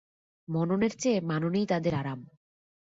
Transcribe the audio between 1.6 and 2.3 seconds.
তাদের আরাম।